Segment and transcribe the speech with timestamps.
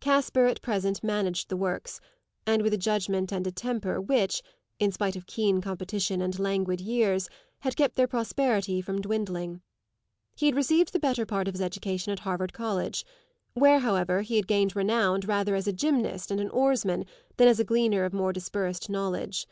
[0.00, 2.00] Caspar at present managed the works,
[2.46, 4.42] and with a judgement and a temper which,
[4.78, 9.60] in spite of keen competition and languid years, had kept their prosperity from dwindling.
[10.36, 13.04] He had received the better part of his education at Harvard College,
[13.52, 17.04] where, however, he had gained renown rather as a gymnast and an oarsman
[17.36, 19.46] than as a gleaner of more dispersed knowledge.